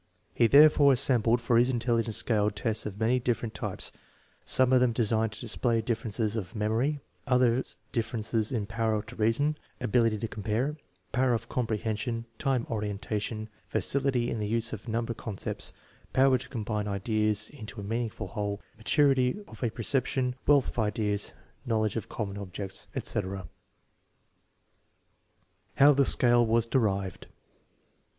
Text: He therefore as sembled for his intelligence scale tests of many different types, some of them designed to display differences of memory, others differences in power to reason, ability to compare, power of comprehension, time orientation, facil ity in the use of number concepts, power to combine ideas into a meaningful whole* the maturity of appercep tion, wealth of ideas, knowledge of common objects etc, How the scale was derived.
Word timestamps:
He 0.33 0.47
therefore 0.47 0.93
as 0.93 0.99
sembled 0.99 1.39
for 1.41 1.59
his 1.59 1.69
intelligence 1.69 2.17
scale 2.17 2.49
tests 2.49 2.87
of 2.87 2.99
many 2.99 3.19
different 3.19 3.53
types, 3.53 3.91
some 4.43 4.73
of 4.73 4.79
them 4.79 4.93
designed 4.93 5.33
to 5.33 5.39
display 5.41 5.79
differences 5.79 6.35
of 6.35 6.55
memory, 6.55 7.01
others 7.27 7.77
differences 7.91 8.51
in 8.51 8.65
power 8.65 9.03
to 9.03 9.15
reason, 9.15 9.59
ability 9.79 10.17
to 10.17 10.27
compare, 10.27 10.75
power 11.11 11.33
of 11.35 11.47
comprehension, 11.49 12.25
time 12.39 12.65
orientation, 12.67 13.47
facil 13.71 14.03
ity 14.07 14.31
in 14.31 14.39
the 14.39 14.47
use 14.47 14.73
of 14.73 14.87
number 14.87 15.13
concepts, 15.13 15.71
power 16.13 16.35
to 16.39 16.49
combine 16.49 16.87
ideas 16.87 17.47
into 17.51 17.79
a 17.79 17.83
meaningful 17.83 18.29
whole* 18.29 18.55
the 18.73 18.77
maturity 18.77 19.37
of 19.47 19.61
appercep 19.61 20.07
tion, 20.07 20.33
wealth 20.47 20.69
of 20.69 20.79
ideas, 20.79 21.31
knowledge 21.63 21.95
of 21.95 22.09
common 22.09 22.39
objects 22.39 22.87
etc, 22.95 23.47
How 25.75 25.93
the 25.93 26.05
scale 26.05 26.43
was 26.43 26.65
derived. 26.65 27.27